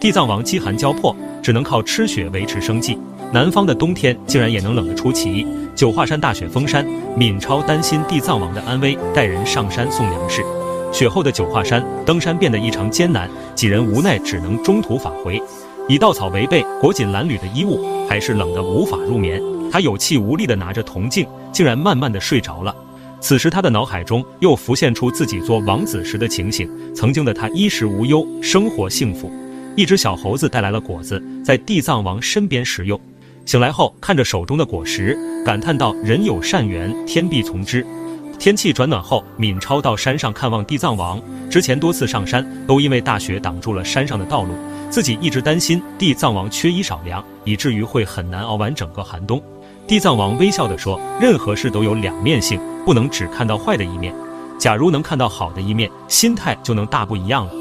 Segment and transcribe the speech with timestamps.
[0.00, 2.98] 地藏王饥寒交迫，只能靠吃雪维持生计。
[3.34, 5.46] 南方的冬天竟然也能冷得出奇。
[5.76, 6.86] 九华山大雪封山，
[7.18, 10.42] 闵超担心地藏王的安危，带人上山送粮食。
[10.90, 15.40] 雪后的九华山登山变得异常艰难，几人无奈只能中途返回。
[15.86, 17.78] 以稻草为被，裹紧褴褛的衣物，
[18.08, 19.38] 还是冷得无法入眠。
[19.70, 22.74] 他有气无力地拿着铜镜，竟然慢慢地睡着了。
[23.20, 29.30] 此时他的脑海中又浮现出自己做王子时的情形，曾经的他衣食无忧，生活幸福。
[29.80, 33.00] 一只小猴子带来了果子，在地藏王身边食用。
[33.46, 37.82] 醒来后，看着手中的果实，感叹道：“人有善缘，天必从之。”
[38.38, 41.18] 天气转暖后，敏超到山上看望地藏王。
[41.48, 44.52] 之前多次上山，都因为大雪挡住了山上的道路，
[44.90, 49.42] 自己一直担心地藏王缺衣少粮，以至于会很难熬完整个寒冬。
[49.86, 54.14] 地藏王微笑地说：“任何事都有两面性，不能只看到坏的一面。
[54.58, 57.52] 假如能看到好的一面，心态就能大不一样了。”